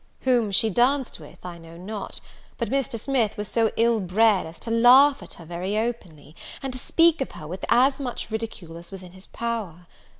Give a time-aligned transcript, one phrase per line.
[0.21, 2.21] Whom she danced with, I know not;
[2.57, 2.99] but Mr.
[2.99, 7.21] Smith was so ill bred as to laugh at her very openly, and to speak
[7.21, 9.85] of her with as much ridicule as was in his power.